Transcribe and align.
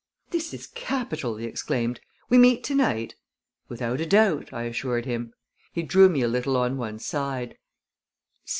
"This 0.31 0.51
is 0.51 0.65
capital!" 0.65 1.37
he 1.37 1.45
exclaimed. 1.45 2.01
"We 2.27 2.39
meet 2.39 2.63
tonight?" 2.63 3.13
"Without 3.69 4.01
a 4.01 4.05
doubt," 4.07 4.51
I 4.51 4.63
assured 4.63 5.05
him. 5.05 5.31
He 5.73 5.83
drew 5.83 6.09
me 6.09 6.23
a 6.23 6.27
little 6.27 6.57
on 6.57 6.75
one 6.77 6.97
side. 6.97 7.59